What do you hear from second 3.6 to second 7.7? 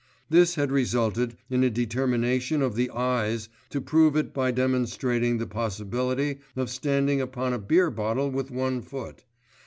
to prove it by demonstrating the possibility of standing upon a